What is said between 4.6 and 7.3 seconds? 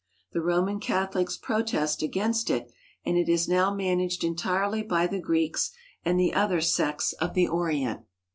by the Greeks and the other sects